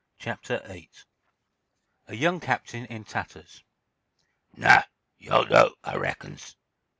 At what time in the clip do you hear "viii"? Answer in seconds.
0.65-0.89